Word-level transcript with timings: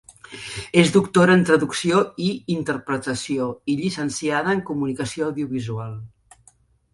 És 0.83 0.87
doctora 0.93 1.35
en 1.39 1.43
traducció 1.49 1.99
i 2.27 2.29
interpretació 2.53 3.51
i 3.75 3.77
llicenciada 3.83 4.57
en 4.57 4.65
comunicació 4.71 5.29
audiovisual. 5.29 5.95